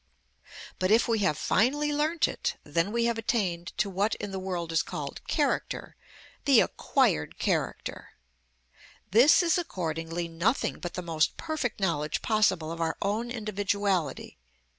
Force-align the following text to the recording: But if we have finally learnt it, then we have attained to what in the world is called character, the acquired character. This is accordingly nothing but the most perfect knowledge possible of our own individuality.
But 0.79 0.89
if 0.89 1.07
we 1.07 1.19
have 1.19 1.37
finally 1.37 1.91
learnt 1.93 2.27
it, 2.27 2.55
then 2.63 2.91
we 2.91 3.05
have 3.05 3.19
attained 3.19 3.71
to 3.77 3.87
what 3.87 4.15
in 4.15 4.31
the 4.31 4.39
world 4.39 4.71
is 4.71 4.81
called 4.81 5.21
character, 5.27 5.95
the 6.45 6.59
acquired 6.59 7.37
character. 7.37 8.09
This 9.11 9.43
is 9.43 9.59
accordingly 9.59 10.27
nothing 10.27 10.79
but 10.79 10.95
the 10.95 11.03
most 11.03 11.37
perfect 11.37 11.79
knowledge 11.79 12.23
possible 12.23 12.71
of 12.71 12.81
our 12.81 12.97
own 12.99 13.29
individuality. 13.29 14.39